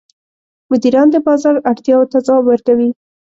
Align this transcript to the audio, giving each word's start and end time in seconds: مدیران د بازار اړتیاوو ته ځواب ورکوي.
مدیران 0.71 1.07
د 1.11 1.15
بازار 1.25 1.55
اړتیاوو 1.71 2.09
ته 2.11 2.17
ځواب 2.25 2.43
ورکوي. 2.47 2.89